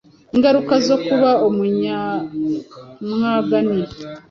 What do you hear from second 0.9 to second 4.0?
kuba umunyamwaga ni: